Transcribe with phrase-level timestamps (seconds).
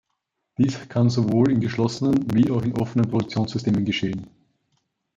[0.57, 4.31] Dies kann sowohl in geschlossenen, wie in offenen Produktionssystemen geschehen.